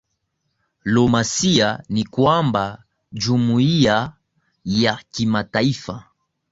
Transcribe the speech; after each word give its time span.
lomasia 0.83 1.83
ni 1.89 2.03
kwamba 2.05 2.83
jumuiya 3.13 4.13
ya 4.65 4.99
kimataifa 5.11 6.05